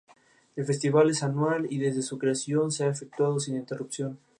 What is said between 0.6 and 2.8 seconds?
Festival es anual y, desde su creación,